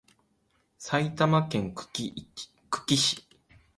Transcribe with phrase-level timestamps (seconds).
[0.79, 3.23] 埼玉県久喜市